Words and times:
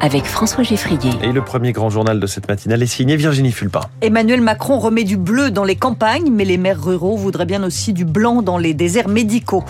avec 0.00 0.24
François 0.24 0.64
Geffrier. 0.64 1.12
Et 1.22 1.32
le 1.32 1.42
premier 1.42 1.72
grand 1.72 1.90
journal 1.90 2.18
de 2.18 2.26
cette 2.26 2.48
matinale 2.48 2.82
est 2.82 2.86
signé 2.86 3.16
Virginie 3.16 3.52
Fulpin. 3.52 3.82
Emmanuel 4.00 4.40
Macron 4.40 4.78
remet 4.78 5.04
du 5.04 5.16
bleu 5.16 5.50
dans 5.50 5.64
les 5.64 5.76
campagnes, 5.76 6.30
mais 6.30 6.44
les 6.44 6.56
maires 6.56 6.82
ruraux 6.82 7.16
voudraient 7.16 7.46
bien 7.46 7.62
aussi 7.62 7.92
du 7.92 8.04
blanc 8.04 8.42
dans 8.42 8.58
les 8.58 8.74
déserts 8.74 9.08
médicaux. 9.08 9.64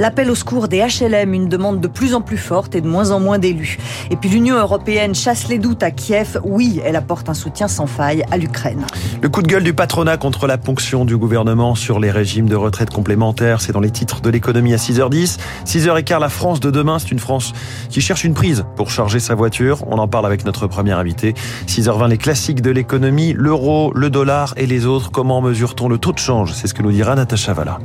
L'appel 0.00 0.30
au 0.30 0.34
secours 0.34 0.68
des 0.68 0.78
HLM, 0.78 1.32
une 1.34 1.48
demande 1.48 1.80
de 1.80 1.88
plus 1.88 2.14
en 2.14 2.20
plus 2.20 2.36
forte 2.36 2.74
et 2.74 2.80
de 2.80 2.88
moins 2.88 3.10
en 3.12 3.20
moins 3.20 3.38
d'élus. 3.38 3.78
Et 4.10 4.16
puis 4.16 4.28
l'Union 4.28 4.56
européenne 4.56 5.14
chasse 5.14 5.48
les 5.48 5.58
doutes 5.58 5.82
à 5.82 5.90
Kiev. 5.90 6.40
Oui, 6.44 6.80
elle 6.84 6.96
apporte 6.96 7.28
un 7.28 7.34
soutien 7.34 7.68
sans 7.68 7.86
faille 7.86 8.24
à 8.30 8.36
l'Ukraine. 8.36 8.84
Le 9.22 9.28
coup 9.28 9.42
de 9.42 9.48
gueule 9.48 9.64
du 9.64 9.72
patronat 9.72 10.16
contre 10.16 10.46
la 10.46 10.58
ponction 10.58 11.04
du 11.04 11.16
gouvernement 11.16 11.74
sur 11.74 12.00
les 12.00 12.10
régimes 12.10 12.48
de 12.48 12.56
retraite 12.56 12.90
complémentaires, 12.90 13.60
c'est 13.60 13.72
dans 13.72 13.80
les 13.80 13.90
titres 13.90 14.20
de 14.20 14.30
l'économie 14.30 14.74
à 14.74 14.78
6h10. 14.78 15.38
6h15, 15.64 16.20
la 16.20 16.28
France 16.28 16.60
de 16.60 16.70
demain, 16.70 16.98
c'est 16.98 17.12
une 17.12 17.18
France 17.18 17.52
qui 17.88 18.00
cherche 18.00 18.24
une 18.24 18.34
prise 18.34 18.64
pour 18.76 18.90
charger 18.90 19.20
sa 19.20 19.34
voiture. 19.34 19.75
On 19.86 19.98
en 19.98 20.08
parle 20.08 20.26
avec 20.26 20.44
notre 20.44 20.66
premier 20.66 20.92
invité. 20.92 21.34
6h20, 21.66 22.08
les 22.08 22.18
classiques 22.18 22.62
de 22.62 22.70
l'économie, 22.70 23.32
l'euro, 23.32 23.92
le 23.94 24.10
dollar 24.10 24.54
et 24.56 24.66
les 24.66 24.86
autres. 24.86 25.10
Comment 25.10 25.40
mesure-t-on 25.40 25.88
le 25.88 25.98
taux 25.98 26.12
de 26.12 26.18
change? 26.18 26.52
C'est 26.52 26.66
ce 26.66 26.74
que 26.74 26.82
nous 26.82 26.92
dira 26.92 27.14
Natacha 27.14 27.52
Valla. 27.52 27.78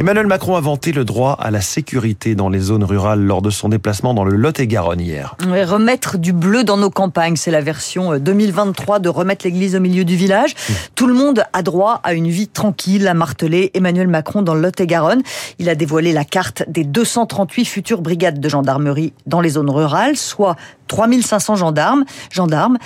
Emmanuel 0.00 0.28
Macron 0.28 0.56
a 0.56 0.62
vanté 0.62 0.92
le 0.92 1.04
droit 1.04 1.36
à 1.38 1.50
la 1.50 1.60
sécurité 1.60 2.34
dans 2.34 2.48
les 2.48 2.58
zones 2.58 2.84
rurales 2.84 3.20
lors 3.20 3.42
de 3.42 3.50
son 3.50 3.68
déplacement 3.68 4.14
dans 4.14 4.24
le 4.24 4.34
Lot-et-Garonne 4.34 4.98
hier. 4.98 5.36
remettre 5.66 6.16
du 6.16 6.32
bleu 6.32 6.64
dans 6.64 6.78
nos 6.78 6.88
campagnes, 6.88 7.36
c'est 7.36 7.50
la 7.50 7.60
version 7.60 8.18
2023 8.18 8.98
de 8.98 9.10
remettre 9.10 9.44
l'église 9.44 9.76
au 9.76 9.80
milieu 9.80 10.06
du 10.06 10.16
village. 10.16 10.54
Mmh. 10.54 10.72
Tout 10.94 11.06
le 11.06 11.12
monde 11.12 11.44
a 11.52 11.62
droit 11.62 12.00
à 12.02 12.14
une 12.14 12.28
vie 12.28 12.48
tranquille, 12.48 13.06
a 13.08 13.12
martelé 13.12 13.72
Emmanuel 13.74 14.08
Macron 14.08 14.40
dans 14.40 14.54
le 14.54 14.62
Lot-et-Garonne. 14.62 15.20
Il 15.58 15.68
a 15.68 15.74
dévoilé 15.74 16.14
la 16.14 16.24
carte 16.24 16.64
des 16.66 16.84
238 16.84 17.66
futures 17.66 18.00
brigades 18.00 18.40
de 18.40 18.48
gendarmerie 18.48 19.12
dans 19.26 19.42
les 19.42 19.50
zones 19.50 19.68
rurales, 19.68 20.16
soit 20.16 20.56
3500 20.88 21.56
gendarmes. 21.56 22.04
gendarmes. 22.30 22.78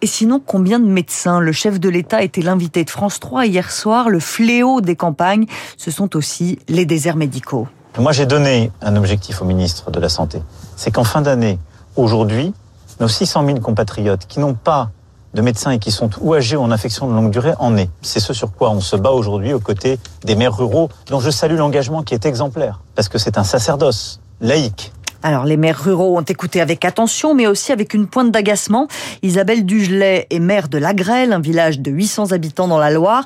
Et 0.00 0.06
sinon, 0.06 0.40
combien 0.44 0.78
de 0.78 0.86
médecins? 0.86 1.40
Le 1.40 1.50
chef 1.50 1.80
de 1.80 1.88
l'État 1.88 2.22
était 2.22 2.40
l'invité 2.40 2.84
de 2.84 2.90
France 2.90 3.18
3 3.18 3.46
hier 3.46 3.72
soir. 3.72 4.08
Le 4.08 4.20
fléau 4.20 4.80
des 4.80 4.94
campagnes, 4.94 5.46
ce 5.76 5.90
sont 5.90 6.14
aussi 6.14 6.60
les 6.68 6.86
déserts 6.86 7.16
médicaux. 7.16 7.66
Moi, 7.98 8.12
j'ai 8.12 8.26
donné 8.26 8.70
un 8.80 8.94
objectif 8.94 9.42
au 9.42 9.44
ministre 9.44 9.90
de 9.90 9.98
la 9.98 10.08
Santé. 10.08 10.40
C'est 10.76 10.92
qu'en 10.92 11.02
fin 11.02 11.20
d'année, 11.20 11.58
aujourd'hui, 11.96 12.54
nos 13.00 13.08
600 13.08 13.44
000 13.44 13.58
compatriotes 13.58 14.26
qui 14.28 14.38
n'ont 14.38 14.54
pas 14.54 14.90
de 15.34 15.42
médecins 15.42 15.72
et 15.72 15.80
qui 15.80 15.90
sont 15.90 16.10
ou 16.20 16.34
âgés 16.34 16.56
ou 16.56 16.62
en 16.62 16.70
infection 16.70 17.08
de 17.08 17.14
longue 17.14 17.30
durée 17.30 17.54
en 17.58 17.76
aient. 17.76 17.90
C'est 18.00 18.20
ce 18.20 18.32
sur 18.32 18.52
quoi 18.52 18.70
on 18.70 18.80
se 18.80 18.94
bat 18.94 19.10
aujourd'hui 19.10 19.52
aux 19.52 19.60
côtés 19.60 19.98
des 20.24 20.36
maires 20.36 20.56
ruraux, 20.56 20.90
dont 21.08 21.18
je 21.18 21.30
salue 21.30 21.56
l'engagement 21.56 22.04
qui 22.04 22.14
est 22.14 22.24
exemplaire, 22.24 22.80
parce 22.94 23.08
que 23.08 23.18
c'est 23.18 23.36
un 23.36 23.44
sacerdoce 23.44 24.20
laïque 24.40 24.92
alors 25.22 25.44
les 25.44 25.56
maires 25.56 25.82
ruraux 25.82 26.16
ont 26.16 26.22
écouté 26.22 26.60
avec 26.60 26.84
attention, 26.84 27.34
mais 27.34 27.46
aussi 27.46 27.72
avec 27.72 27.94
une 27.94 28.06
pointe 28.06 28.30
d'agacement. 28.30 28.88
Isabelle 29.22 29.64
Dugelet 29.64 30.26
est 30.30 30.38
maire 30.38 30.68
de 30.68 30.78
Lagrelle, 30.78 31.32
un 31.32 31.40
village 31.40 31.80
de 31.80 31.90
800 31.90 32.32
habitants 32.32 32.68
dans 32.68 32.78
la 32.78 32.90
Loire, 32.90 33.24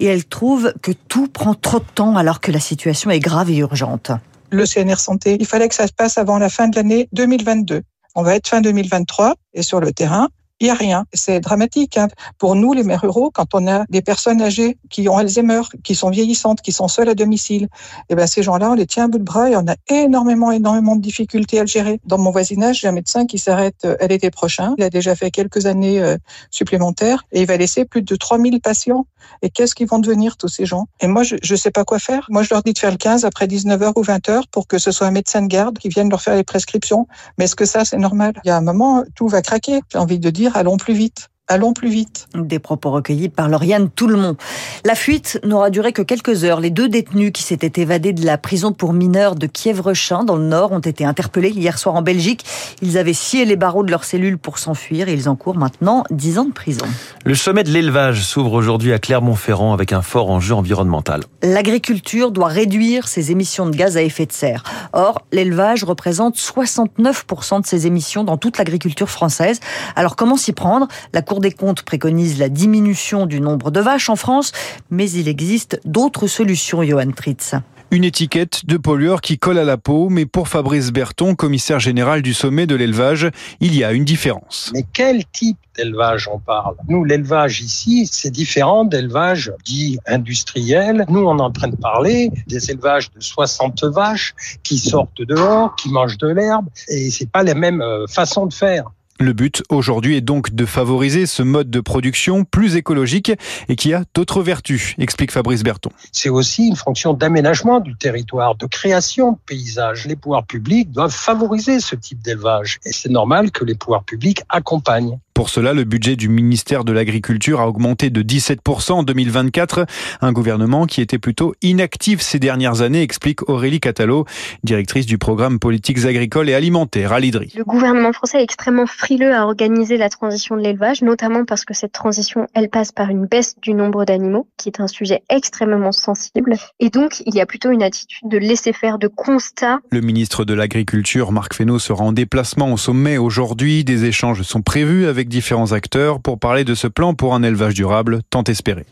et 0.00 0.06
elle 0.06 0.24
trouve 0.24 0.72
que 0.82 0.92
tout 0.92 1.28
prend 1.28 1.54
trop 1.54 1.78
de 1.78 1.84
temps 1.94 2.16
alors 2.16 2.40
que 2.40 2.50
la 2.50 2.60
situation 2.60 3.10
est 3.10 3.20
grave 3.20 3.50
et 3.50 3.56
urgente. 3.56 4.10
Le 4.50 4.64
CNR 4.66 4.98
Santé, 4.98 5.36
il 5.40 5.46
fallait 5.46 5.68
que 5.68 5.74
ça 5.74 5.86
se 5.86 5.92
passe 5.92 6.16
avant 6.16 6.38
la 6.38 6.48
fin 6.48 6.68
de 6.68 6.76
l'année 6.76 7.08
2022. 7.12 7.82
On 8.14 8.22
va 8.22 8.36
être 8.36 8.48
fin 8.48 8.60
2023 8.60 9.34
et 9.54 9.62
sur 9.62 9.80
le 9.80 9.92
terrain, 9.92 10.28
il 10.60 10.64
n'y 10.66 10.70
a 10.70 10.74
rien. 10.74 11.04
C'est 11.12 11.40
dramatique. 11.40 11.96
Hein. 11.96 12.08
Pour 12.38 12.54
nous, 12.54 12.72
les 12.72 12.84
maires 12.84 13.02
ruraux, 13.02 13.30
quand 13.32 13.54
on 13.54 13.66
a 13.66 13.84
des 13.88 14.02
personnes 14.02 14.40
âgées 14.40 14.78
qui 14.88 15.08
ont 15.08 15.16
Alzheimer, 15.16 15.62
qui 15.82 15.94
sont 15.94 16.10
vieillissantes, 16.10 16.60
qui 16.62 16.72
sont 16.72 16.88
seules 16.88 17.08
à 17.08 17.14
domicile, 17.14 17.68
eh 18.08 18.14
ben 18.14 18.26
ces 18.26 18.42
gens-là, 18.42 18.70
on 18.70 18.74
les 18.74 18.86
tient 18.86 19.04
à 19.04 19.08
bout 19.08 19.18
de 19.18 19.24
bras 19.24 19.50
et 19.50 19.56
on 19.56 19.66
a 19.66 19.74
énormément, 19.88 20.52
énormément 20.52 20.96
de 20.96 21.02
difficultés 21.02 21.58
à 21.58 21.62
le 21.62 21.66
gérer. 21.66 22.00
Dans 22.06 22.18
mon 22.18 22.30
voisinage, 22.30 22.80
j'ai 22.80 22.88
un 22.88 22.92
médecin 22.92 23.26
qui 23.26 23.38
s'arrête 23.38 23.84
euh, 23.84 23.96
à 24.00 24.06
l'été 24.06 24.30
prochain. 24.30 24.74
Il 24.78 24.84
a 24.84 24.90
déjà 24.90 25.14
fait 25.16 25.30
quelques 25.30 25.66
années 25.66 26.00
euh, 26.00 26.16
supplémentaires 26.50 27.24
et 27.32 27.40
il 27.40 27.46
va 27.46 27.56
laisser 27.56 27.84
plus 27.84 28.02
de 28.02 28.16
3000 28.16 28.60
patients. 28.60 29.06
Et 29.42 29.50
qu'est-ce 29.50 29.74
qu'ils 29.74 29.88
vont 29.88 29.98
devenir, 29.98 30.36
tous 30.36 30.48
ces 30.48 30.66
gens? 30.66 30.86
Et 31.00 31.06
moi, 31.06 31.22
je 31.22 31.36
ne 31.36 31.56
sais 31.56 31.70
pas 31.70 31.84
quoi 31.84 31.98
faire. 31.98 32.26
Moi, 32.28 32.42
je 32.42 32.48
leur 32.52 32.62
dis 32.62 32.74
de 32.74 32.78
faire 32.78 32.90
le 32.90 32.98
15 32.98 33.24
après 33.24 33.46
19h 33.46 33.92
ou 33.96 34.02
20h 34.02 34.42
pour 34.50 34.66
que 34.68 34.78
ce 34.78 34.90
soit 34.90 35.06
un 35.06 35.10
médecin 35.10 35.42
de 35.42 35.46
garde 35.46 35.78
qui 35.78 35.88
vienne 35.88 36.10
leur 36.10 36.20
faire 36.20 36.36
les 36.36 36.44
prescriptions. 36.44 37.06
Mais 37.38 37.46
est-ce 37.46 37.56
que 37.56 37.64
ça, 37.64 37.84
c'est 37.84 37.96
normal? 37.96 38.34
Il 38.44 38.48
y 38.48 38.50
a 38.50 38.56
un 38.56 38.60
moment, 38.60 39.02
tout 39.14 39.28
va 39.28 39.42
craquer. 39.42 39.80
J'ai 39.90 39.98
envie 39.98 40.18
de 40.18 40.30
dire 40.30 40.43
allons 40.54 40.76
plus 40.76 40.94
vite. 40.94 41.30
Allons 41.46 41.74
plus 41.74 41.90
vite. 41.90 42.26
Des 42.34 42.58
propos 42.58 42.90
recueillis 42.90 43.28
par 43.28 43.50
Lauriane 43.50 43.90
Tout-le-Monde. 43.90 44.38
La 44.82 44.94
fuite 44.94 45.38
n'aura 45.44 45.68
duré 45.68 45.92
que 45.92 46.00
quelques 46.00 46.42
heures. 46.42 46.58
Les 46.58 46.70
deux 46.70 46.88
détenus 46.88 47.32
qui 47.34 47.42
s'étaient 47.42 47.82
évadés 47.82 48.14
de 48.14 48.24
la 48.24 48.38
prison 48.38 48.72
pour 48.72 48.94
mineurs 48.94 49.34
de 49.34 49.46
Kiev-Rechin, 49.46 50.24
dans 50.24 50.36
le 50.36 50.44
Nord, 50.44 50.72
ont 50.72 50.78
été 50.78 51.04
interpellés 51.04 51.50
hier 51.50 51.76
soir 51.76 51.96
en 51.96 52.00
Belgique. 52.00 52.46
Ils 52.80 52.96
avaient 52.96 53.12
scié 53.12 53.44
les 53.44 53.56
barreaux 53.56 53.82
de 53.82 53.90
leurs 53.90 54.04
cellules 54.04 54.38
pour 54.38 54.56
s'enfuir 54.56 55.10
et 55.10 55.12
ils 55.12 55.28
encourent 55.28 55.58
maintenant 55.58 56.04
10 56.10 56.38
ans 56.38 56.44
de 56.46 56.52
prison. 56.52 56.86
Le 57.26 57.34
sommet 57.34 57.62
de 57.62 57.68
l'élevage 57.68 58.22
s'ouvre 58.24 58.54
aujourd'hui 58.54 58.94
à 58.94 58.98
Clermont-Ferrand 58.98 59.74
avec 59.74 59.92
un 59.92 60.00
fort 60.00 60.30
enjeu 60.30 60.54
environnemental. 60.54 61.24
L'agriculture 61.42 62.30
doit 62.30 62.48
réduire 62.48 63.06
ses 63.06 63.32
émissions 63.32 63.66
de 63.66 63.76
gaz 63.76 63.98
à 63.98 64.02
effet 64.02 64.24
de 64.24 64.32
serre. 64.32 64.64
Or, 64.94 65.20
l'élevage 65.30 65.84
représente 65.84 66.38
69% 66.38 67.60
de 67.60 67.66
ses 67.66 67.86
émissions 67.86 68.24
dans 68.24 68.38
toute 68.38 68.56
l'agriculture 68.56 69.10
française. 69.10 69.60
Alors 69.94 70.16
comment 70.16 70.38
s'y 70.38 70.54
prendre? 70.54 70.88
La 71.12 71.20
Cour 71.20 71.33
des 71.40 71.52
comptes 71.52 71.82
préconise 71.82 72.38
la 72.38 72.48
diminution 72.48 73.26
du 73.26 73.40
nombre 73.40 73.70
de 73.70 73.80
vaches 73.80 74.08
en 74.08 74.16
France, 74.16 74.52
mais 74.90 75.10
il 75.10 75.28
existe 75.28 75.80
d'autres 75.84 76.26
solutions, 76.26 76.82
Johan 76.82 77.10
Tritz 77.12 77.54
une 77.94 78.02
étiquette 78.02 78.66
de 78.66 78.76
pollueur 78.76 79.20
qui 79.20 79.38
colle 79.38 79.58
à 79.58 79.62
la 79.62 79.76
peau, 79.76 80.08
mais 80.08 80.26
pour 80.26 80.48
Fabrice 80.48 80.90
Berton, 80.90 81.36
commissaire 81.36 81.78
général 81.78 82.22
du 82.22 82.34
sommet 82.34 82.66
de 82.66 82.74
l'élevage, 82.74 83.30
il 83.60 83.76
y 83.76 83.84
a 83.84 83.92
une 83.92 84.04
différence. 84.04 84.72
Mais 84.74 84.84
quel 84.92 85.24
type 85.26 85.58
d'élevage 85.76 86.28
on 86.32 86.40
parle? 86.40 86.74
Nous, 86.88 87.04
l'élevage 87.04 87.60
ici, 87.60 88.08
c'est 88.10 88.32
différent 88.32 88.84
d'élevage 88.84 89.52
dit 89.64 89.98
industriel. 90.06 91.04
Nous, 91.08 91.20
on 91.20 91.38
est 91.38 91.42
en 91.42 91.52
train 91.52 91.68
de 91.68 91.76
parler 91.76 92.32
des 92.48 92.68
élevages 92.70 93.12
de 93.12 93.20
60 93.20 93.84
vaches 93.84 94.34
qui 94.64 94.78
sortent 94.78 95.22
dehors, 95.22 95.76
qui 95.76 95.88
mangent 95.88 96.18
de 96.18 96.28
l'herbe, 96.28 96.66
et 96.88 97.12
c'est 97.12 97.30
pas 97.30 97.44
la 97.44 97.54
même 97.54 97.80
euh, 97.80 98.06
façon 98.08 98.46
de 98.46 98.54
faire. 98.54 98.90
Le 99.20 99.32
but 99.32 99.62
aujourd'hui 99.68 100.16
est 100.16 100.20
donc 100.20 100.54
de 100.54 100.66
favoriser 100.66 101.26
ce 101.26 101.44
mode 101.44 101.70
de 101.70 101.80
production 101.80 102.44
plus 102.44 102.74
écologique 102.74 103.30
et 103.68 103.76
qui 103.76 103.94
a 103.94 104.02
d'autres 104.12 104.42
vertus, 104.42 104.94
explique 104.98 105.30
Fabrice 105.30 105.62
Berton. 105.62 105.90
C'est 106.10 106.30
aussi 106.30 106.66
une 106.66 106.74
fonction 106.74 107.14
d'aménagement 107.14 107.78
du 107.78 107.94
territoire, 107.94 108.56
de 108.56 108.66
création 108.66 109.32
de 109.32 109.38
paysages. 109.46 110.06
Les 110.06 110.16
pouvoirs 110.16 110.44
publics 110.44 110.90
doivent 110.90 111.14
favoriser 111.14 111.78
ce 111.78 111.94
type 111.94 112.22
d'élevage 112.22 112.80
et 112.84 112.92
c'est 112.92 113.08
normal 113.08 113.52
que 113.52 113.64
les 113.64 113.76
pouvoirs 113.76 114.02
publics 114.02 114.42
accompagnent. 114.48 115.18
Pour 115.34 115.50
cela, 115.50 115.74
le 115.74 115.82
budget 115.82 116.14
du 116.14 116.28
ministère 116.28 116.84
de 116.84 116.92
l'Agriculture 116.92 117.60
a 117.60 117.68
augmenté 117.68 118.08
de 118.08 118.22
17% 118.22 118.92
en 118.92 119.02
2024. 119.02 119.84
Un 120.20 120.32
gouvernement 120.32 120.86
qui 120.86 121.00
était 121.00 121.18
plutôt 121.18 121.56
inactif 121.60 122.20
ces 122.20 122.38
dernières 122.38 122.82
années, 122.82 123.02
explique 123.02 123.48
Aurélie 123.48 123.80
Catalo, 123.80 124.26
directrice 124.62 125.06
du 125.06 125.18
programme 125.18 125.58
politiques 125.58 126.04
agricoles 126.04 126.48
et 126.50 126.54
alimentaires 126.54 127.12
à 127.12 127.18
l'IDRI. 127.18 127.52
Le 127.56 127.64
gouvernement 127.64 128.12
français 128.12 128.38
est 128.38 128.44
extrêmement 128.44 128.86
frileux 128.86 129.34
à 129.34 129.44
organiser 129.44 129.96
la 129.96 130.08
transition 130.08 130.56
de 130.56 130.60
l'élevage, 130.60 131.02
notamment 131.02 131.44
parce 131.44 131.64
que 131.64 131.74
cette 131.74 131.92
transition, 131.92 132.46
elle 132.54 132.68
passe 132.68 132.92
par 132.92 133.10
une 133.10 133.26
baisse 133.26 133.56
du 133.60 133.74
nombre 133.74 134.04
d'animaux, 134.04 134.46
qui 134.56 134.68
est 134.68 134.80
un 134.80 134.86
sujet 134.86 135.24
extrêmement 135.30 135.90
sensible. 135.90 136.54
Et 136.78 136.90
donc, 136.90 137.24
il 137.26 137.34
y 137.34 137.40
a 137.40 137.46
plutôt 137.46 137.72
une 137.72 137.82
attitude 137.82 138.28
de 138.28 138.38
laisser 138.38 138.72
faire, 138.72 138.98
de 138.98 139.08
constat. 139.08 139.80
Le 139.90 140.00
ministre 140.00 140.44
de 140.44 140.54
l'Agriculture, 140.54 141.32
Marc 141.32 141.54
Fesneau, 141.54 141.80
sera 141.80 142.04
en 142.04 142.12
déplacement 142.12 142.72
au 142.72 142.76
sommet 142.76 143.18
aujourd'hui. 143.18 143.82
Des 143.82 144.04
échanges 144.04 144.42
sont 144.42 144.62
prévus 144.62 145.06
avec 145.06 145.23
différents 145.28 145.72
acteurs 145.72 146.20
pour 146.20 146.38
parler 146.38 146.64
de 146.64 146.74
ce 146.74 146.86
plan 146.86 147.14
pour 147.14 147.34
un 147.34 147.42
élevage 147.42 147.74
durable 147.74 148.20
tant 148.30 148.44
espéré. 148.44 148.86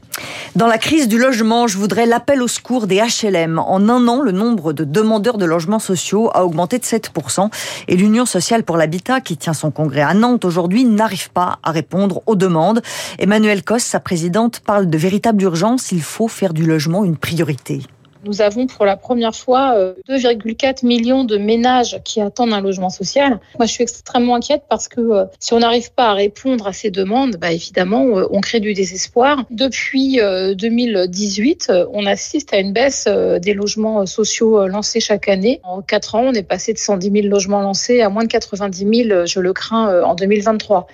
Dans 0.56 0.66
la 0.66 0.78
crise 0.78 1.08
du 1.08 1.18
logement, 1.18 1.66
je 1.66 1.78
voudrais 1.78 2.04
l'appel 2.04 2.42
au 2.42 2.48
secours 2.48 2.86
des 2.86 3.00
HLM. 3.00 3.58
En 3.58 3.88
un 3.88 4.06
an, 4.08 4.20
le 4.20 4.32
nombre 4.32 4.72
de 4.72 4.84
demandeurs 4.84 5.38
de 5.38 5.46
logements 5.46 5.78
sociaux 5.78 6.30
a 6.34 6.44
augmenté 6.44 6.78
de 6.78 6.84
7%. 6.84 7.50
Et 7.88 7.96
l'Union 7.96 8.26
sociale 8.26 8.62
pour 8.62 8.76
l'habitat, 8.76 9.20
qui 9.20 9.36
tient 9.36 9.54
son 9.54 9.70
congrès 9.70 10.02
à 10.02 10.14
Nantes 10.14 10.44
aujourd'hui, 10.44 10.84
n'arrive 10.84 11.30
pas 11.30 11.58
à 11.62 11.70
répondre 11.70 12.22
aux 12.26 12.36
demandes. 12.36 12.82
Emmanuel 13.18 13.62
Cos, 13.62 13.78
sa 13.78 14.00
présidente, 14.00 14.60
parle 14.60 14.90
de 14.90 14.98
véritable 14.98 15.42
urgence. 15.42 15.92
Il 15.92 16.02
faut 16.02 16.28
faire 16.28 16.52
du 16.52 16.66
logement 16.66 17.04
une 17.04 17.16
priorité. 17.16 17.80
Nous 18.24 18.40
avons 18.40 18.66
pour 18.68 18.84
la 18.84 18.96
première 18.96 19.34
fois 19.34 19.74
2,4 20.08 20.84
euh, 20.84 20.86
millions 20.86 21.24
de 21.24 21.36
ménages 21.36 22.00
qui 22.04 22.20
attendent 22.20 22.52
un 22.52 22.60
logement 22.60 22.90
social. 22.90 23.40
Moi, 23.58 23.66
je 23.66 23.72
suis 23.72 23.82
extrêmement 23.82 24.36
inquiète 24.36 24.62
parce 24.68 24.86
que 24.86 25.00
euh, 25.00 25.24
si 25.40 25.54
on 25.54 25.58
n'arrive 25.58 25.92
pas 25.92 26.10
à 26.10 26.14
répondre 26.14 26.66
à 26.66 26.72
ces 26.72 26.90
demandes, 26.90 27.36
bah, 27.40 27.52
évidemment, 27.52 28.18
euh, 28.18 28.26
on 28.30 28.40
crée 28.40 28.60
du 28.60 28.74
désespoir. 28.74 29.44
Depuis 29.50 30.18
2018, 30.18 31.72
on 31.92 32.06
assiste 32.06 32.52
à 32.54 32.58
une 32.58 32.72
baisse 32.72 33.06
des 33.06 33.54
logements 33.54 34.06
sociaux 34.06 34.66
lancés 34.66 35.00
chaque 35.00 35.28
année. 35.28 35.60
En 35.64 35.82
quatre 35.82 36.14
ans, 36.14 36.24
on 36.26 36.32
est 36.32 36.42
passé 36.42 36.72
de 36.72 36.78
110 36.78 37.10
000 37.10 37.26
logements 37.28 37.60
lancés 37.60 38.00
à 38.02 38.08
moins 38.08 38.24
de 38.24 38.28
90 38.28 39.06
000, 39.08 39.26
je 39.26 39.40
le 39.40 39.52
crains, 39.52 40.02
en 40.02 40.14
2023. 40.14 40.86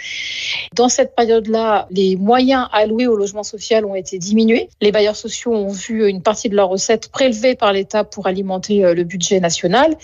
Dans 0.74 0.88
cette 0.88 1.14
période-là, 1.14 1.86
les 1.90 2.16
moyens 2.16 2.68
alloués 2.72 3.06
au 3.06 3.16
logement 3.16 3.42
social 3.42 3.84
ont 3.84 3.94
été 3.94 4.18
diminués. 4.18 4.68
Les 4.80 4.92
bailleurs 4.92 5.16
sociaux 5.16 5.54
ont 5.54 5.68
vu 5.72 6.08
une 6.08 6.22
partie 6.22 6.48
de 6.48 6.56
leurs 6.56 6.68
recettes 6.68 7.10
prélevés 7.18 7.56
par 7.56 7.72
l'État 7.72 8.04
pour 8.04 8.28
alimenter 8.28 8.94
le 8.94 9.02
budget 9.02 9.40
national. 9.40 9.96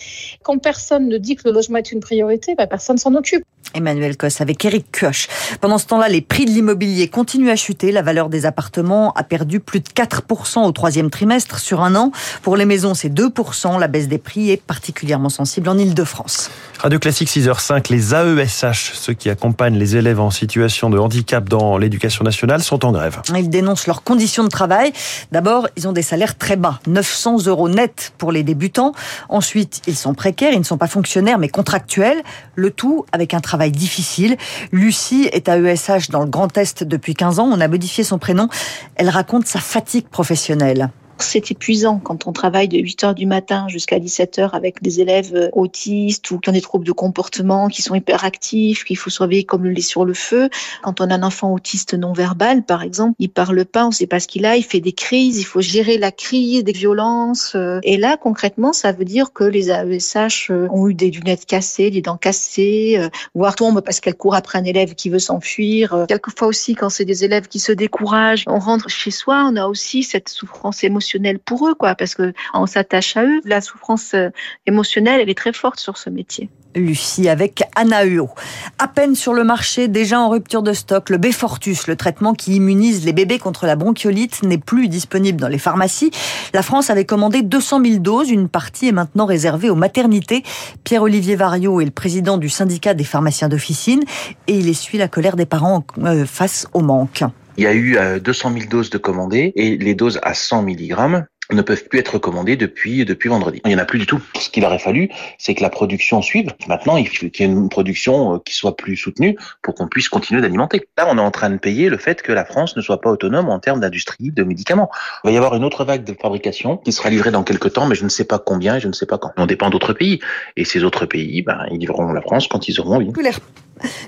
Quand 0.43 0.59
personne 0.59 1.09
ne 1.09 1.17
dit 1.17 1.37
que 1.37 1.43
le 1.45 1.53
logement 1.53 1.79
est 1.79 1.93
une 1.93 2.01
priorité, 2.01 2.57
bah, 2.57 2.67
personne 2.67 2.99
s'en 2.99 3.15
occupe. 3.15 3.45
Emmanuel 3.73 4.17
Cos 4.17 4.41
avec 4.41 4.65
Eric 4.65 4.87
Kioch. 4.93 5.29
Pendant 5.61 5.79
ce 5.79 5.87
temps-là, 5.87 6.09
les 6.09 6.21
prix 6.21 6.45
de 6.45 6.51
l'immobilier 6.51 7.09
continuent 7.09 7.51
à 7.51 7.57
chuter. 7.57 7.93
La 7.93 8.03
valeur 8.03 8.29
des 8.29 8.47
appartements 8.47 9.13
a 9.15 9.23
perdu 9.25 9.61
plus 9.61 9.81
de 9.81 9.89
4% 9.89 10.65
au 10.65 10.73
troisième 10.73 11.11
trimestre 11.11 11.59
sur 11.59 11.83
un 11.83 11.95
an. 11.95 12.13
Pour 12.43 12.57
les 12.57 12.67
maisons, 12.67 12.95
c'est 12.95 13.09
2%. 13.09 13.79
La 13.79 13.89
baisse 13.89 14.09
des 14.09 14.19
prix 14.19 14.51
est 14.51 14.63
particulièrement 14.63 15.29
sensible 15.29 15.69
en 15.69 15.79
Ile-de-France. 15.79 16.51
Radio 16.79 16.99
Classique 16.99 17.29
6h05, 17.29 17.91
les 17.91 18.15
AESH, 18.15 18.93
ceux 18.95 19.15
qui 19.15 19.31
accompagnent 19.31 19.79
les 19.79 19.97
élèves 19.97 20.21
en 20.21 20.31
situation 20.31 20.91
de 20.91 20.99
handicap 20.99 21.49
dans 21.49 21.79
l'éducation 21.79 22.25
nationale, 22.25 22.63
sont 22.63 22.85
en 22.85 22.93
grève. 22.93 23.23
Ils 23.35 23.49
dénoncent 23.49 23.87
leurs 23.87 24.03
conditions 24.03 24.45
de 24.45 24.49
travail. 24.49 24.93
D'abord, 25.33 25.69
ils 25.77 25.89
ont 25.89 25.93
des 25.93 26.03
salaires 26.03 26.37
très 26.37 26.57
bas, 26.57 26.81
900 27.05 27.47
euros 27.47 27.69
net 27.69 28.13
pour 28.17 28.33
les 28.33 28.43
débutants. 28.43 28.93
Ensuite, 29.29 29.83
ils 29.87 29.97
sont 29.97 30.15
précaires, 30.15 30.53
ils 30.53 30.59
ne 30.59 30.65
sont 30.65 30.79
pas 30.79 30.89
fonctionnaires 30.89 31.39
mais 31.39 31.49
contractuels. 31.49 32.23
Le 32.55 32.71
tout 32.71 33.05
avec 33.13 33.35
un 33.35 33.41
travail 33.41 33.71
difficile. 33.71 34.37
Lucie 34.73 35.29
est 35.33 35.49
à 35.49 35.59
ESH 35.59 36.11
dans 36.11 36.21
le 36.21 36.31
Grand 36.31 36.57
Est 36.57 36.83
depuis 36.83 37.15
15 37.15 37.39
ans. 37.39 37.51
On 37.53 37.61
a 37.61 37.69
modifié 37.69 38.05
son 38.05 38.19
prénom. 38.19 38.49
Elle 38.97 39.11
raconte 39.11 39.47
sa 39.47 39.61
fatigue 39.61 40.09
professionnelle. 40.09 40.91
C'est 41.19 41.51
épuisant 41.51 42.01
quand 42.03 42.27
on 42.27 42.33
travaille 42.33 42.69
de 42.69 42.79
8 42.79 43.05
heures 43.05 43.15
du 43.15 43.27
matin 43.27 43.67
jusqu'à 43.69 43.99
17 43.99 44.39
heures 44.41 44.55
avec 44.55 44.83
des 44.83 45.01
élèves 45.01 45.35
euh, 45.35 45.49
autistes 45.53 46.31
ou 46.31 46.39
qui 46.39 46.49
ont 46.49 46.53
des 46.53 46.61
troubles 46.61 46.85
de 46.85 46.93
comportement, 46.93 47.69
qui 47.69 47.83
sont 47.83 47.95
hyperactifs, 47.95 48.85
qu'il 48.85 48.97
faut 48.97 49.11
surveiller 49.11 49.45
comme 49.45 49.63
le 49.63 49.71
lait 49.71 49.81
sur 49.81 50.05
le 50.05 50.15
feu. 50.15 50.49
Quand 50.83 51.01
on 51.01 51.11
a 51.11 51.15
un 51.15 51.23
enfant 51.23 51.53
autiste 51.53 51.95
non 51.95 52.13
verbal, 52.13 52.65
par 52.65 52.83
exemple, 52.83 53.15
il 53.21 53.31
parle 53.31 53.65
pas, 53.65 53.87
on 53.87 53.93
sait 53.93 54.09
pas 54.09 54.19
ce 54.19 54.27
qu'il 54.27 54.45
a, 54.45 54.57
il 54.57 54.65
fait 54.65 54.81
des 54.81 54.93
crises, 54.93 55.39
il 55.39 55.45
faut 55.45 55.61
gérer 55.61 55.99
la 55.99 56.11
crise, 56.11 56.65
des 56.65 56.73
violences. 56.73 57.55
Euh. 57.55 57.79
Et 57.85 57.97
là, 57.97 58.17
concrètement, 58.17 58.73
ça 58.73 58.91
veut 58.91 59.05
dire 59.05 59.33
que 59.33 59.45
les 59.45 59.71
AESH 59.71 60.51
euh, 60.51 60.67
ont 60.71 60.89
eu 60.89 60.95
des 60.95 61.11
lunettes 61.11 61.47
cassées, 61.47 61.91
des 61.91 62.03
dents 62.03 62.17
cassées, 62.17 63.01
voire 63.35 63.55
tombent 63.55 63.83
parce 63.83 64.01
qu'elles 64.01 64.17
courent 64.17 64.35
après 64.35 64.59
un 64.59 64.65
élève 64.65 64.95
qui 64.95 65.11
veut 65.11 65.19
s'enfuir. 65.19 66.07
Quelquefois 66.09 66.49
aussi, 66.49 66.75
quand 66.75 66.89
c'est 66.89 67.05
des 67.05 67.25
élèves 67.25 67.47
qui 67.47 67.61
se 67.61 67.73
découragent, 67.73 68.45
on 68.47 68.59
rentre 68.59 68.89
chez 68.89 69.11
soi, 69.11 69.49
on 69.49 69.57
a 69.57 69.67
aussi 69.67 70.03
cette 70.03 70.29
souffrance 70.29 70.83
émotionnelle 70.83 71.04
pour 71.45 71.69
eux, 71.69 71.75
parce 71.79 72.15
que 72.15 72.33
on 72.55 72.67
s'attache 72.67 73.17
à 73.17 73.25
eux. 73.25 73.41
La 73.45 73.61
souffrance 73.61 74.15
euh, 74.15 74.31
émotionnelle, 74.67 75.21
elle 75.21 75.31
est 75.31 75.39
très 75.39 75.53
forte 75.53 75.81
sur 75.81 75.97
ce 75.99 76.11
métier. 76.11 76.49
Lucie 76.75 77.29
avec 77.29 77.63
Anaeo. 77.77 78.31
À 78.79 78.89
peine 78.89 79.15
sur 79.15 79.33
le 79.33 79.45
marché, 79.45 79.89
déjà 79.89 80.21
en 80.21 80.29
rupture 80.29 80.63
de 80.63 80.73
stock, 80.73 81.11
le 81.11 81.19
Befortus, 81.19 81.87
le 81.87 81.97
traitement 81.97 82.35
qui 82.35 82.57
immunise 82.57 83.05
les 83.05 83.13
bébés 83.13 83.39
contre 83.39 83.67
la 83.67 83.77
bronchiolite, 83.77 84.43
n'est 84.43 84.59
plus 84.59 84.89
disponible 84.89 85.41
dans 85.41 85.49
les 85.49 85.59
pharmacies. 85.59 86.11
La 86.53 86.63
France 86.63 86.91
avait 86.91 87.05
commandé 87.05 87.43
200 87.43 87.85
000 87.85 87.99
doses, 87.99 88.31
une 88.31 88.49
partie 88.49 88.89
est 88.89 88.93
maintenant 88.93 89.27
réservée 89.27 89.71
aux 89.71 89.77
maternités. 89.77 90.43
Pierre-Olivier 90.83 91.37
Vario 91.37 91.81
est 91.81 91.85
le 91.85 91.91
président 91.91 92.39
du 92.39 92.49
syndicat 92.49 92.95
des 92.95 93.05
pharmaciens 93.05 93.49
d'officine 93.49 94.03
et 94.47 94.55
il 94.55 94.69
essuie 94.69 94.99
la 94.99 95.09
colère 95.09 95.37
des 95.37 95.47
parents 95.47 95.85
euh, 95.99 96.27
face 96.27 96.67
au 96.73 96.81
manque. 96.81 97.25
Il 97.57 97.65
y 97.65 97.67
a 97.67 97.75
eu 97.75 97.97
200 98.21 98.51
euh, 98.51 98.59
000 98.59 98.71
doses 98.71 98.91
de 98.91 98.99
commandées 98.99 99.53
et 99.57 99.77
les 99.77 99.95
doses 99.95 100.19
à 100.23 100.35
100 100.35 100.63
mg 100.63 101.25
ne 101.53 101.63
peuvent 101.63 101.85
plus 101.89 101.99
être 101.99 102.19
commandées 102.19 102.57
depuis 102.57 103.05
depuis 103.05 103.29
vendredi. 103.29 103.61
Il 103.65 103.73
y 103.73 103.75
en 103.75 103.79
a 103.79 103.85
plus 103.85 103.99
du 103.99 104.07
tout. 104.07 104.21
Ce 104.41 104.49
qu'il 104.49 104.65
aurait 104.65 104.79
fallu, 104.79 105.11
c'est 105.39 105.55
que 105.55 105.63
la 105.63 105.69
production 105.69 106.23
suive. 106.23 106.51
Maintenant, 106.69 106.97
il 106.97 107.07
faut 107.07 107.29
qu'il 107.29 107.47
y 107.47 107.49
ait 107.49 107.53
une 107.53 107.69
production 107.69 108.35
euh, 108.35 108.39
qui 108.45 108.55
soit 108.55 108.77
plus 108.77 108.97
soutenue 108.97 109.37
pour 109.63 109.75
qu'on 109.75 109.87
puisse 109.87 110.09
continuer 110.09 110.41
d'alimenter. 110.41 110.89
Là, 110.97 111.07
on 111.11 111.19
est 111.19 111.21
en 111.21 111.31
train 111.31 111.51
de 111.51 111.59
payer 111.59 111.89
le 111.89 111.99
fait 111.99 112.23
que 112.23 112.33
la 112.33 112.45
France 112.45 112.77
ne 112.77 112.83
soit 112.83 113.01
pas 113.01 113.11
autonome 113.11 113.49
en 113.51 113.59
termes 113.59 113.81
d'industrie 113.81 114.31
de 114.31 114.43
médicaments. 114.43 114.91
Il 115.25 115.29
va 115.29 115.33
y 115.33 115.37
avoir 115.37 115.55
une 115.55 115.65
autre 115.65 115.85
vague 115.85 116.05
de 116.05 116.15
fabrication 116.15 116.79
qui 116.79 116.93
sera 116.93 117.11
livrée 117.11 117.31
dans 117.31 117.45
quelques 117.45 117.75
temps, 117.75 117.87
mais 117.87 117.95
je 117.95 118.05
ne 118.05 118.09
sais 118.09 118.25
pas 118.25 118.39
combien 118.39 118.77
et 118.77 118.81
je 118.81 118.89
ne 118.89 118.93
sais 118.93 119.07
pas 119.07 119.19
quand. 119.19 119.33
On 119.37 119.47
dépend 119.47 119.71
d'autres 119.71 119.93
pays 119.93 120.21
et 120.57 120.65
ces 120.65 120.83
autres 120.83 121.07
pays, 121.07 121.43
ben, 121.43 121.67
ils 121.71 121.79
livreront 121.79 122.13
la 122.13 122.23
France 122.23 122.49
quand 122.49 122.69
ils 122.69 122.81
auront. 122.81 122.99
Oui. 122.99 123.13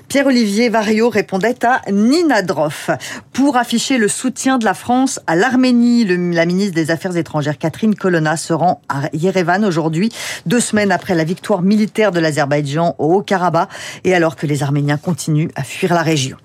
Pierre-Olivier 0.07 0.69
Vario 0.69 1.09
répondait 1.09 1.65
à 1.65 1.81
Nina 1.91 2.41
Droff. 2.41 2.89
Pour 3.33 3.57
afficher 3.57 3.97
le 3.97 4.07
soutien 4.07 4.57
de 4.57 4.65
la 4.65 4.73
France 4.73 5.19
à 5.27 5.35
l'Arménie, 5.35 6.05
la 6.05 6.45
ministre 6.45 6.73
des 6.73 6.91
Affaires 6.91 7.15
étrangères 7.17 7.57
Catherine 7.57 7.93
Colonna 7.93 8.37
se 8.37 8.53
rend 8.53 8.81
à 8.89 9.09
Yerevan 9.13 9.63
aujourd'hui, 9.65 10.11
deux 10.45 10.59
semaines 10.59 10.91
après 10.91 11.15
la 11.15 11.23
victoire 11.23 11.61
militaire 11.61 12.11
de 12.11 12.19
l'Azerbaïdjan 12.19 12.95
au 12.97 13.15
Haut-Karabakh 13.15 13.69
et 14.03 14.15
alors 14.15 14.35
que 14.35 14.47
les 14.47 14.63
Arméniens 14.63 14.97
continuent 14.97 15.49
à 15.55 15.63
fuir 15.63 15.93
la 15.93 16.01
région. 16.01 16.37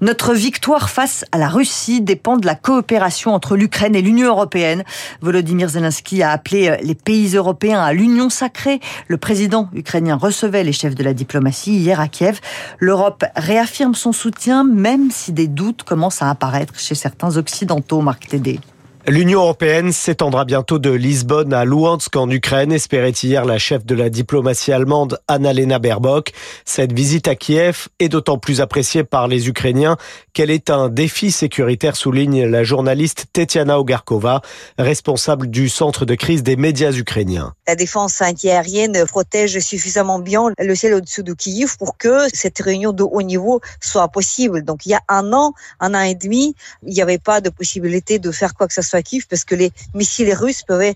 Notre 0.00 0.34
victoire 0.34 0.90
face 0.90 1.24
à 1.32 1.38
la 1.38 1.48
Russie 1.48 2.00
dépend 2.00 2.36
de 2.36 2.46
la 2.46 2.54
coopération 2.54 3.32
entre 3.32 3.56
l'Ukraine 3.56 3.94
et 3.94 4.02
l'Union 4.02 4.28
européenne. 4.28 4.84
Volodymyr 5.22 5.68
Zelensky 5.68 6.22
a 6.22 6.30
appelé 6.30 6.76
les 6.82 6.94
pays 6.94 7.34
européens 7.34 7.80
à 7.80 7.92
l'union 7.92 8.30
sacrée. 8.30 8.80
Le 9.06 9.16
président 9.16 9.68
ukrainien 9.72 10.16
recevait 10.16 10.64
les 10.64 10.72
chefs 10.72 10.94
de 10.94 11.02
la 11.02 11.14
diplomatie 11.14 11.76
hier 11.76 12.00
à 12.00 12.08
Kiev. 12.08 12.40
L'Europe 12.78 13.24
réaffirme 13.36 13.94
son 13.94 14.12
soutien, 14.12 14.64
même 14.64 15.10
si 15.10 15.32
des 15.32 15.48
doutes 15.48 15.82
commencent 15.82 16.22
à 16.22 16.30
apparaître 16.30 16.78
chez 16.78 16.94
certains 16.94 17.36
occidentaux, 17.36 18.00
Marc 18.00 18.28
Tédé. 18.28 18.60
L'Union 19.08 19.40
européenne 19.40 19.90
s'étendra 19.90 20.44
bientôt 20.44 20.78
de 20.78 20.90
Lisbonne 20.90 21.54
à 21.54 21.64
Luhansk 21.64 22.14
en 22.14 22.28
Ukraine, 22.28 22.72
espérait 22.72 23.12
hier 23.12 23.46
la 23.46 23.56
chef 23.56 23.86
de 23.86 23.94
la 23.94 24.10
diplomatie 24.10 24.70
allemande 24.70 25.18
Annalena 25.28 25.78
Baerbock. 25.78 26.32
Cette 26.66 26.92
visite 26.92 27.26
à 27.26 27.34
Kiev 27.34 27.88
est 28.00 28.10
d'autant 28.10 28.36
plus 28.36 28.60
appréciée 28.60 29.04
par 29.04 29.26
les 29.26 29.48
Ukrainiens 29.48 29.96
qu'elle 30.34 30.50
est 30.50 30.68
un 30.68 30.90
défi 30.90 31.32
sécuritaire, 31.32 31.96
souligne 31.96 32.44
la 32.44 32.64
journaliste 32.64 33.28
Tetiana 33.32 33.80
Ogarkova, 33.80 34.42
responsable 34.76 35.48
du 35.48 35.70
centre 35.70 36.04
de 36.04 36.14
crise 36.14 36.42
des 36.42 36.56
médias 36.56 36.92
ukrainiens. 36.92 37.54
La 37.66 37.76
défense 37.76 38.20
antiaérienne 38.20 39.06
protège 39.06 39.58
suffisamment 39.60 40.18
bien 40.18 40.50
le 40.58 40.74
ciel 40.74 40.92
au-dessus 40.92 41.22
de 41.22 41.32
Kiev 41.32 41.78
pour 41.78 41.96
que 41.96 42.28
cette 42.34 42.58
réunion 42.58 42.92
de 42.92 43.04
haut 43.04 43.22
niveau 43.22 43.62
soit 43.80 44.08
possible. 44.08 44.64
Donc 44.64 44.84
il 44.84 44.90
y 44.90 44.94
a 44.94 45.00
un 45.08 45.32
an, 45.32 45.54
un 45.80 45.94
an 45.94 46.02
et 46.02 46.14
demi, 46.14 46.54
il 46.86 46.92
n'y 46.92 47.00
avait 47.00 47.18
pas 47.18 47.40
de 47.40 47.48
possibilité 47.48 48.18
de 48.18 48.30
faire 48.30 48.52
quoi 48.52 48.68
que 48.68 48.74
ce 48.74 48.82
soit 48.82 48.97
parce 49.28 49.44
que 49.44 49.54
les 49.54 49.70
missiles 49.94 50.32
russes 50.32 50.62
peuvent 50.62 50.94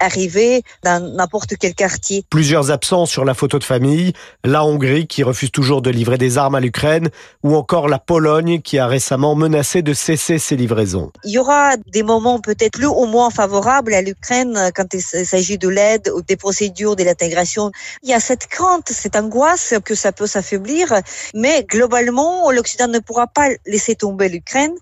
arriver 0.00 0.62
dans 0.82 1.02
n'importe 1.16 1.54
quel 1.58 1.74
quartier. 1.74 2.24
Plusieurs 2.30 2.70
absents 2.70 3.06
sur 3.06 3.24
la 3.24 3.34
photo 3.34 3.58
de 3.58 3.64
famille, 3.64 4.12
la 4.44 4.64
Hongrie 4.64 5.06
qui 5.06 5.22
refuse 5.22 5.50
toujours 5.50 5.82
de 5.82 5.90
livrer 5.90 6.18
des 6.18 6.38
armes 6.38 6.54
à 6.54 6.60
l'Ukraine 6.60 7.10
ou 7.42 7.56
encore 7.56 7.88
la 7.88 7.98
Pologne 7.98 8.60
qui 8.60 8.78
a 8.78 8.86
récemment 8.86 9.34
menacé 9.34 9.82
de 9.82 9.94
cesser 9.94 10.38
ses 10.38 10.56
livraisons. 10.56 11.10
Il 11.24 11.32
y 11.32 11.38
aura 11.38 11.76
des 11.76 12.02
moments 12.02 12.40
peut-être 12.40 12.72
plus 12.72 12.86
ou 12.86 13.06
moins 13.06 13.30
favorables 13.30 13.94
à 13.94 14.02
l'Ukraine 14.02 14.70
quand 14.74 14.92
il 14.92 15.02
s'agit 15.02 15.58
de 15.58 15.68
l'aide 15.68 16.10
ou 16.14 16.22
des 16.22 16.36
procédures 16.36 16.96
de 16.96 17.04
l'intégration. 17.04 17.70
Il 18.02 18.10
y 18.10 18.14
a 18.14 18.20
cette 18.20 18.46
crainte, 18.46 18.88
cette 18.90 19.16
angoisse 19.16 19.74
que 19.84 19.94
ça 19.94 20.12
peut 20.12 20.26
s'affaiblir, 20.26 20.92
mais 21.34 21.64
globalement, 21.64 22.50
l'Occident 22.50 22.88
ne 22.88 22.98
pourra 22.98 23.26
pas 23.26 23.48
laisser 23.66 23.94
tomber 23.94 24.28
l'Ukraine 24.28 24.74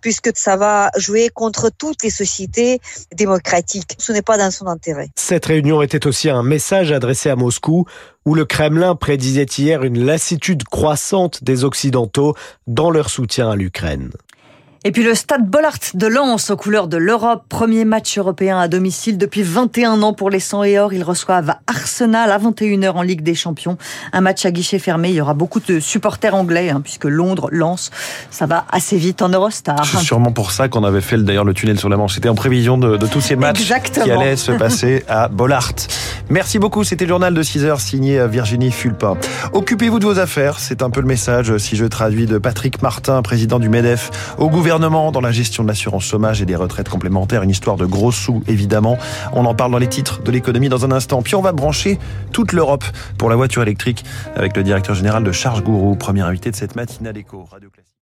puisque 0.00 0.30
ça 0.36 0.56
va 0.56 0.90
jouer 0.96 1.30
contre 1.30 1.68
toutes 1.68 2.04
sociétés 2.10 2.80
démocratiques. 3.14 3.96
Ce 3.98 4.12
n'est 4.12 4.22
pas 4.22 4.38
dans 4.38 4.50
son 4.50 4.66
intérêt. 4.66 5.10
Cette 5.16 5.46
réunion 5.46 5.82
était 5.82 6.06
aussi 6.06 6.30
un 6.30 6.42
message 6.42 6.92
adressé 6.92 7.30
à 7.30 7.36
Moscou 7.36 7.84
où 8.24 8.34
le 8.34 8.44
Kremlin 8.44 8.96
prédisait 8.96 9.44
hier 9.44 9.84
une 9.84 10.04
lassitude 10.04 10.64
croissante 10.64 11.44
des 11.44 11.64
Occidentaux 11.64 12.34
dans 12.66 12.90
leur 12.90 13.08
soutien 13.08 13.50
à 13.50 13.56
l'Ukraine. 13.56 14.10
Et 14.86 14.92
puis 14.92 15.02
le 15.02 15.16
stade 15.16 15.44
Bollard 15.50 15.80
de 15.94 16.06
Lens 16.06 16.48
aux 16.50 16.56
couleurs 16.56 16.86
de 16.86 16.96
l'Europe, 16.96 17.42
premier 17.48 17.84
match 17.84 18.16
européen 18.18 18.60
à 18.60 18.68
domicile 18.68 19.18
depuis 19.18 19.42
21 19.42 20.00
ans 20.02 20.12
pour 20.12 20.30
les 20.30 20.38
100 20.38 20.62
et 20.62 20.78
or. 20.78 20.92
Ils 20.92 21.02
reçoivent 21.02 21.56
Arsenal 21.66 22.30
à 22.30 22.38
21h 22.38 22.92
en 22.92 23.02
Ligue 23.02 23.22
des 23.22 23.34
Champions. 23.34 23.78
Un 24.12 24.20
match 24.20 24.46
à 24.46 24.52
guichet 24.52 24.78
fermé. 24.78 25.08
Il 25.08 25.16
y 25.16 25.20
aura 25.20 25.34
beaucoup 25.34 25.58
de 25.58 25.80
supporters 25.80 26.36
anglais 26.36 26.70
hein, 26.70 26.80
puisque 26.80 27.06
Londres, 27.06 27.48
Lens, 27.50 27.90
ça 28.30 28.46
va 28.46 28.64
assez 28.70 28.96
vite 28.96 29.22
en 29.22 29.28
Eurostar. 29.28 29.84
C'est 29.84 30.04
sûrement 30.04 30.30
pour 30.30 30.52
ça 30.52 30.68
qu'on 30.68 30.84
avait 30.84 31.00
fait 31.00 31.18
d'ailleurs 31.18 31.44
le 31.44 31.52
tunnel 31.52 31.80
sur 31.80 31.88
la 31.88 31.96
Manche. 31.96 32.14
C'était 32.14 32.28
en 32.28 32.36
prévision 32.36 32.78
de, 32.78 32.96
tous 33.08 33.20
ces 33.20 33.34
matchs 33.34 33.68
qui 33.92 34.08
allaient 34.08 34.36
se 34.36 34.52
passer 34.52 35.04
à 35.08 35.26
Bollard. 35.32 35.72
Merci 36.28 36.58
beaucoup. 36.58 36.82
C'était 36.82 37.04
le 37.04 37.10
journal 37.10 37.34
de 37.34 37.42
6 37.42 37.64
heures 37.64 37.80
signé 37.80 38.26
Virginie 38.26 38.72
Fulpin. 38.72 39.16
Occupez-vous 39.52 40.00
de 40.00 40.04
vos 40.04 40.18
affaires. 40.18 40.58
C'est 40.58 40.82
un 40.82 40.90
peu 40.90 41.00
le 41.00 41.06
message, 41.06 41.56
si 41.58 41.76
je 41.76 41.84
traduis, 41.84 42.26
de 42.26 42.38
Patrick 42.38 42.82
Martin, 42.82 43.22
président 43.22 43.60
du 43.60 43.68
MEDEF, 43.68 44.34
au 44.38 44.50
gouvernement 44.50 45.12
dans 45.12 45.20
la 45.20 45.30
gestion 45.30 45.62
de 45.62 45.68
l'assurance 45.68 46.04
chômage 46.04 46.42
et 46.42 46.44
des 46.44 46.56
retraites 46.56 46.88
complémentaires. 46.88 47.42
Une 47.42 47.50
histoire 47.50 47.76
de 47.76 47.86
gros 47.86 48.10
sous, 48.10 48.42
évidemment. 48.48 48.98
On 49.34 49.44
en 49.44 49.54
parle 49.54 49.70
dans 49.70 49.78
les 49.78 49.88
titres 49.88 50.20
de 50.22 50.32
l'économie 50.32 50.68
dans 50.68 50.84
un 50.84 50.90
instant. 50.90 51.22
Puis 51.22 51.36
on 51.36 51.42
va 51.42 51.52
brancher 51.52 51.98
toute 52.32 52.52
l'Europe 52.52 52.84
pour 53.18 53.30
la 53.30 53.36
voiture 53.36 53.62
électrique 53.62 54.04
avec 54.34 54.56
le 54.56 54.64
directeur 54.64 54.96
général 54.96 55.22
de 55.22 55.30
Charge 55.30 55.62
Gourou, 55.62 55.94
premier 55.94 56.22
invité 56.22 56.50
de 56.50 56.56
cette 56.56 56.74
matinale 56.74 57.16
éco. 57.16 57.44